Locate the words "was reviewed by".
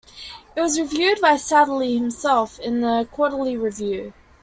0.61-1.35